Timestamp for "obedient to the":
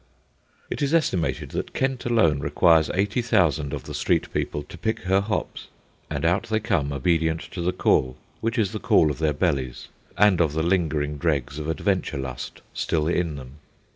6.91-7.71